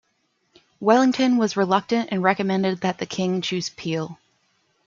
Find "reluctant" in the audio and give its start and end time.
1.55-2.09